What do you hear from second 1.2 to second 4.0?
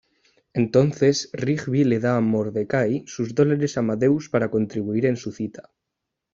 Rigby le da a Mordecai sus Dólares